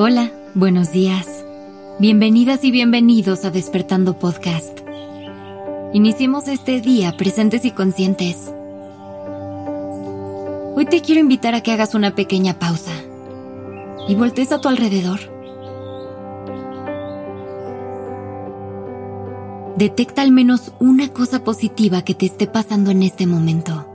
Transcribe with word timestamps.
Hola, 0.00 0.30
buenos 0.54 0.92
días. 0.92 1.44
Bienvenidas 1.98 2.62
y 2.62 2.70
bienvenidos 2.70 3.44
a 3.44 3.50
Despertando 3.50 4.16
Podcast. 4.16 4.78
Iniciemos 5.92 6.46
este 6.46 6.80
día 6.80 7.16
presentes 7.16 7.64
y 7.64 7.72
conscientes. 7.72 8.48
Hoy 10.76 10.86
te 10.88 11.02
quiero 11.02 11.20
invitar 11.20 11.56
a 11.56 11.62
que 11.62 11.72
hagas 11.72 11.96
una 11.96 12.14
pequeña 12.14 12.60
pausa 12.60 12.92
y 14.06 14.14
voltees 14.14 14.52
a 14.52 14.60
tu 14.60 14.68
alrededor. 14.68 15.18
Detecta 19.78 20.22
al 20.22 20.30
menos 20.30 20.70
una 20.78 21.08
cosa 21.08 21.42
positiva 21.42 22.02
que 22.02 22.14
te 22.14 22.26
esté 22.26 22.46
pasando 22.46 22.92
en 22.92 23.02
este 23.02 23.26
momento. 23.26 23.92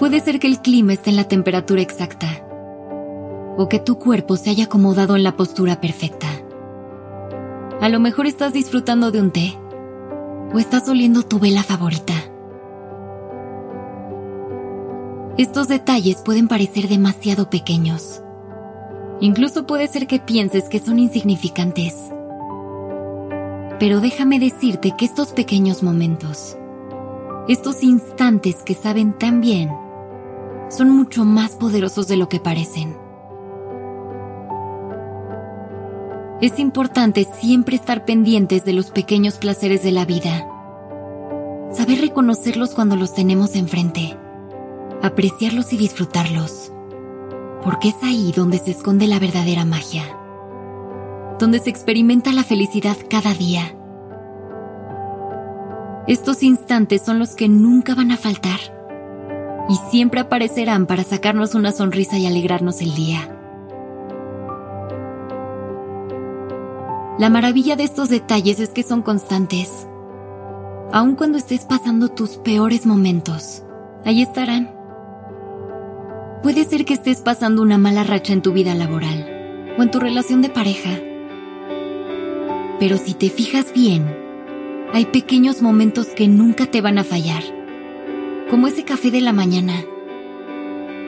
Puede 0.00 0.18
ser 0.18 0.40
que 0.40 0.48
el 0.48 0.60
clima 0.60 0.92
esté 0.94 1.10
en 1.10 1.16
la 1.16 1.28
temperatura 1.28 1.82
exacta 1.82 2.48
o 3.56 3.68
que 3.68 3.78
tu 3.78 3.98
cuerpo 3.98 4.36
se 4.36 4.50
haya 4.50 4.64
acomodado 4.64 5.16
en 5.16 5.22
la 5.22 5.36
postura 5.36 5.80
perfecta. 5.80 6.28
A 7.80 7.88
lo 7.88 8.00
mejor 8.00 8.26
estás 8.26 8.52
disfrutando 8.52 9.10
de 9.10 9.20
un 9.20 9.30
té 9.30 9.58
o 10.54 10.58
estás 10.58 10.88
oliendo 10.88 11.22
tu 11.22 11.38
vela 11.38 11.62
favorita. 11.62 12.14
Estos 15.38 15.66
detalles 15.66 16.18
pueden 16.18 16.46
parecer 16.46 16.88
demasiado 16.88 17.48
pequeños. 17.48 18.22
Incluso 19.20 19.66
puede 19.66 19.88
ser 19.88 20.06
que 20.06 20.20
pienses 20.20 20.68
que 20.68 20.78
son 20.78 20.98
insignificantes. 20.98 21.94
Pero 23.78 24.00
déjame 24.00 24.38
decirte 24.38 24.94
que 24.96 25.04
estos 25.04 25.32
pequeños 25.32 25.82
momentos, 25.82 26.56
estos 27.48 27.82
instantes 27.82 28.56
que 28.62 28.74
saben 28.74 29.12
tan 29.18 29.40
bien, 29.40 29.70
son 30.68 30.90
mucho 30.90 31.24
más 31.24 31.52
poderosos 31.52 32.08
de 32.08 32.16
lo 32.16 32.28
que 32.28 32.38
parecen. 32.38 32.96
Es 36.42 36.58
importante 36.58 37.24
siempre 37.38 37.76
estar 37.76 38.04
pendientes 38.04 38.64
de 38.64 38.72
los 38.72 38.90
pequeños 38.90 39.38
placeres 39.38 39.84
de 39.84 39.92
la 39.92 40.04
vida. 40.04 40.44
Saber 41.70 42.00
reconocerlos 42.00 42.74
cuando 42.74 42.96
los 42.96 43.14
tenemos 43.14 43.54
enfrente. 43.54 44.18
Apreciarlos 45.02 45.72
y 45.72 45.76
disfrutarlos. 45.76 46.72
Porque 47.62 47.90
es 47.90 47.94
ahí 48.02 48.32
donde 48.34 48.58
se 48.58 48.72
esconde 48.72 49.06
la 49.06 49.20
verdadera 49.20 49.64
magia. 49.64 50.02
Donde 51.38 51.60
se 51.60 51.70
experimenta 51.70 52.32
la 52.32 52.42
felicidad 52.42 52.96
cada 53.08 53.34
día. 53.34 53.76
Estos 56.08 56.42
instantes 56.42 57.02
son 57.02 57.20
los 57.20 57.36
que 57.36 57.48
nunca 57.48 57.94
van 57.94 58.10
a 58.10 58.16
faltar. 58.16 58.58
Y 59.68 59.76
siempre 59.92 60.18
aparecerán 60.18 60.86
para 60.86 61.04
sacarnos 61.04 61.54
una 61.54 61.70
sonrisa 61.70 62.18
y 62.18 62.26
alegrarnos 62.26 62.80
el 62.80 62.96
día. 62.96 63.41
La 67.22 67.30
maravilla 67.30 67.76
de 67.76 67.84
estos 67.84 68.08
detalles 68.08 68.58
es 68.58 68.70
que 68.70 68.82
son 68.82 69.00
constantes. 69.00 69.86
Aun 70.90 71.14
cuando 71.14 71.38
estés 71.38 71.64
pasando 71.64 72.08
tus 72.08 72.30
peores 72.30 72.84
momentos, 72.84 73.62
ahí 74.04 74.22
estarán. 74.22 74.74
Puede 76.42 76.64
ser 76.64 76.84
que 76.84 76.94
estés 76.94 77.20
pasando 77.20 77.62
una 77.62 77.78
mala 77.78 78.02
racha 78.02 78.32
en 78.32 78.42
tu 78.42 78.52
vida 78.52 78.74
laboral 78.74 79.76
o 79.78 79.82
en 79.84 79.90
tu 79.92 80.00
relación 80.00 80.42
de 80.42 80.48
pareja. 80.48 80.98
Pero 82.80 82.96
si 82.96 83.14
te 83.14 83.30
fijas 83.30 83.72
bien, 83.72 84.04
hay 84.92 85.06
pequeños 85.06 85.62
momentos 85.62 86.08
que 86.08 86.26
nunca 86.26 86.66
te 86.66 86.80
van 86.80 86.98
a 86.98 87.04
fallar, 87.04 87.44
como 88.50 88.66
ese 88.66 88.82
café 88.82 89.12
de 89.12 89.20
la 89.20 89.32
mañana 89.32 89.74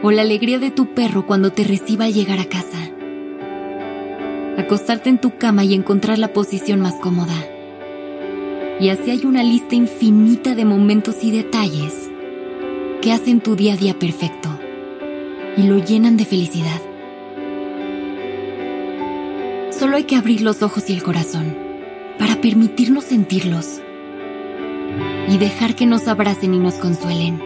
o 0.05 0.13
la 0.13 0.23
alegría 0.23 0.61
de 0.61 0.71
tu 0.71 0.95
perro 0.95 1.27
cuando 1.27 1.51
te 1.51 1.65
reciba 1.65 2.05
al 2.05 2.15
llegar 2.15 2.39
a 2.39 2.45
casa 2.45 2.94
acostarte 4.57 5.09
en 5.11 5.19
tu 5.19 5.37
cama 5.37 5.65
y 5.65 5.75
encontrar 5.75 6.19
la 6.19 6.33
posición 6.33 6.81
más 6.81 6.95
cómoda. 6.95 7.35
Y 8.81 8.89
así 8.89 9.11
hay 9.11 9.25
una 9.25 9.43
lista 9.43 9.75
infinita 9.75 10.55
de 10.55 10.65
momentos 10.65 11.23
y 11.23 11.31
detalles 11.31 12.11
que 13.01 13.13
hacen 13.13 13.41
tu 13.41 13.57
día 13.57 13.75
a 13.75 13.77
día 13.77 13.99
perfecto 13.99 14.49
y 15.57 15.63
lo 15.63 15.79
llenan 15.79 16.17
de 16.17 16.25
felicidad. 16.25 16.81
Solo 19.71 19.97
hay 19.97 20.05
que 20.05 20.17
abrir 20.17 20.41
los 20.41 20.63
ojos 20.63 20.89
y 20.89 20.93
el 20.93 21.03
corazón 21.03 21.57
para 22.19 22.41
permitirnos 22.41 23.05
sentirlos 23.05 23.81
y 25.29 25.39
dejar 25.39 25.75
que 25.75 25.87
nos 25.87 26.09
abracen 26.09 26.55
y 26.55 26.59
nos 26.59 26.75
consuelen. 26.75 27.41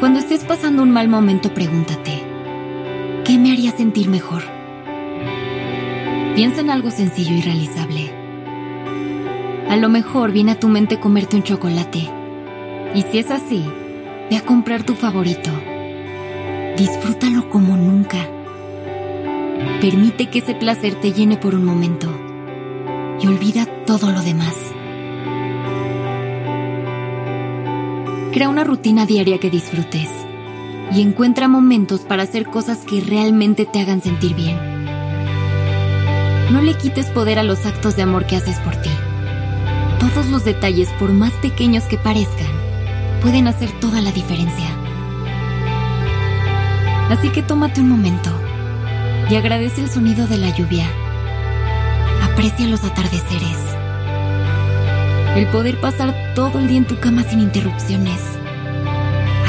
Cuando 0.00 0.18
estés 0.18 0.44
pasando 0.44 0.82
un 0.82 0.90
mal 0.90 1.08
momento, 1.08 1.52
pregúntate, 1.52 2.22
¿qué 3.24 3.38
me 3.38 3.52
haría 3.52 3.70
sentir 3.72 4.08
mejor? 4.08 4.59
Piensa 6.40 6.62
en 6.62 6.70
algo 6.70 6.90
sencillo 6.90 7.34
y 7.34 7.42
realizable. 7.42 8.10
A 9.68 9.76
lo 9.76 9.90
mejor 9.90 10.32
viene 10.32 10.52
a 10.52 10.58
tu 10.58 10.68
mente 10.68 10.98
comerte 10.98 11.36
un 11.36 11.42
chocolate. 11.42 12.08
Y 12.94 13.02
si 13.02 13.18
es 13.18 13.30
así, 13.30 13.62
ve 14.30 14.38
a 14.38 14.40
comprar 14.40 14.82
tu 14.82 14.94
favorito. 14.94 15.50
Disfrútalo 16.78 17.50
como 17.50 17.76
nunca. 17.76 18.26
Permite 19.82 20.30
que 20.30 20.38
ese 20.38 20.54
placer 20.54 20.94
te 20.94 21.12
llene 21.12 21.36
por 21.36 21.54
un 21.54 21.62
momento. 21.62 22.08
Y 23.20 23.26
olvida 23.26 23.66
todo 23.84 24.10
lo 24.10 24.22
demás. 24.22 24.56
Crea 28.32 28.48
una 28.48 28.64
rutina 28.64 29.04
diaria 29.04 29.36
que 29.36 29.50
disfrutes. 29.50 30.08
Y 30.90 31.02
encuentra 31.02 31.48
momentos 31.48 32.00
para 32.00 32.22
hacer 32.22 32.46
cosas 32.46 32.78
que 32.78 33.02
realmente 33.02 33.66
te 33.66 33.78
hagan 33.78 34.00
sentir 34.00 34.34
bien. 34.34 34.69
No 36.50 36.60
le 36.60 36.74
quites 36.74 37.06
poder 37.06 37.38
a 37.38 37.44
los 37.44 37.64
actos 37.64 37.94
de 37.94 38.02
amor 38.02 38.26
que 38.26 38.36
haces 38.36 38.58
por 38.58 38.74
ti. 38.74 38.90
Todos 40.00 40.26
los 40.26 40.44
detalles, 40.44 40.88
por 40.98 41.12
más 41.12 41.32
pequeños 41.34 41.84
que 41.84 41.96
parezcan, 41.96 42.48
pueden 43.22 43.46
hacer 43.46 43.70
toda 43.80 44.00
la 44.00 44.10
diferencia. 44.10 44.66
Así 47.08 47.28
que 47.30 47.42
tómate 47.42 47.80
un 47.80 47.88
momento 47.88 48.30
y 49.28 49.36
agradece 49.36 49.80
el 49.80 49.90
sonido 49.90 50.26
de 50.26 50.38
la 50.38 50.50
lluvia. 50.50 50.86
Aprecia 52.22 52.66
los 52.66 52.82
atardeceres. 52.82 53.56
El 55.36 55.46
poder 55.48 55.80
pasar 55.80 56.32
todo 56.34 56.58
el 56.58 56.66
día 56.66 56.78
en 56.78 56.86
tu 56.86 56.98
cama 56.98 57.22
sin 57.22 57.38
interrupciones. 57.38 58.20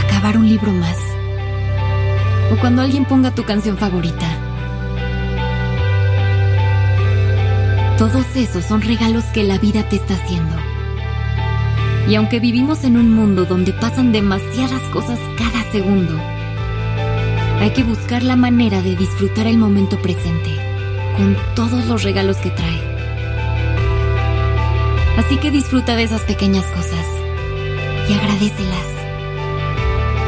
Acabar 0.05 0.37
un 0.37 0.47
libro 0.47 0.71
más. 0.71 0.97
O 2.51 2.57
cuando 2.57 2.83
alguien 2.83 3.05
ponga 3.05 3.31
tu 3.31 3.43
canción 3.43 3.77
favorita. 3.77 4.40
Todos 8.01 8.35
esos 8.35 8.65
son 8.65 8.81
regalos 8.81 9.23
que 9.25 9.43
la 9.43 9.59
vida 9.59 9.87
te 9.87 9.97
está 9.97 10.15
haciendo. 10.15 10.55
Y 12.09 12.15
aunque 12.15 12.39
vivimos 12.39 12.83
en 12.83 12.97
un 12.97 13.13
mundo 13.13 13.45
donde 13.45 13.73
pasan 13.73 14.11
demasiadas 14.11 14.81
cosas 14.91 15.19
cada 15.37 15.71
segundo, 15.71 16.19
hay 17.59 17.69
que 17.73 17.83
buscar 17.83 18.23
la 18.23 18.35
manera 18.35 18.81
de 18.81 18.95
disfrutar 18.95 19.45
el 19.45 19.59
momento 19.59 20.01
presente, 20.01 20.49
con 21.15 21.37
todos 21.53 21.85
los 21.85 22.01
regalos 22.01 22.37
que 22.37 22.49
trae. 22.49 22.81
Así 25.19 25.37
que 25.37 25.51
disfruta 25.51 25.95
de 25.95 26.01
esas 26.01 26.21
pequeñas 26.21 26.65
cosas 26.65 27.05
y 28.09 28.13
agradecelas. 28.13 28.87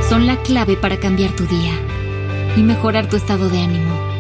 Son 0.10 0.28
la 0.28 0.38
clave 0.44 0.78
para 0.78 0.98
cambiar 0.98 1.32
tu 1.32 1.48
día 1.48 1.74
y 2.56 2.62
mejorar 2.62 3.10
tu 3.10 3.16
estado 3.16 3.50
de 3.50 3.62
ánimo. 3.64 4.13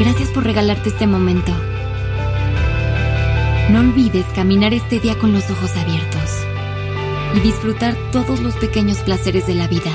Gracias 0.00 0.30
por 0.30 0.44
regalarte 0.44 0.88
este 0.88 1.06
momento. 1.06 1.52
No 3.70 3.80
olvides 3.80 4.24
caminar 4.34 4.72
este 4.72 4.98
día 4.98 5.14
con 5.18 5.34
los 5.34 5.50
ojos 5.50 5.76
abiertos 5.76 6.42
y 7.36 7.40
disfrutar 7.40 7.94
todos 8.10 8.40
los 8.40 8.56
pequeños 8.56 8.96
placeres 9.00 9.46
de 9.46 9.54
la 9.56 9.68
vida. 9.68 9.92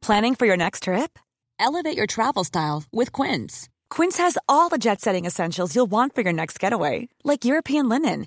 Planning 0.00 0.36
for 0.36 0.46
your 0.46 0.56
next 0.56 0.84
trip? 0.84 1.18
Elevate 1.58 1.96
your 1.96 2.06
travel 2.06 2.44
style 2.44 2.84
with 2.92 3.10
Quince. 3.10 3.68
Quince 3.90 4.16
has 4.18 4.38
all 4.48 4.68
the 4.68 4.78
jet 4.78 5.00
setting 5.00 5.26
essentials 5.26 5.74
you'll 5.74 5.90
want 5.90 6.14
for 6.14 6.22
your 6.22 6.32
next 6.32 6.60
getaway, 6.60 7.08
like 7.24 7.44
European 7.44 7.88
linen 7.88 8.26